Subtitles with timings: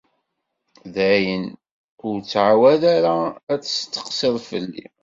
[0.93, 1.45] Dayen,
[2.07, 3.15] ur ttεawad ara
[3.51, 4.85] ad d-testeqsiḍ fell-i.